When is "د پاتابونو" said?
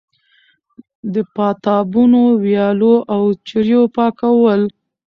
1.13-2.21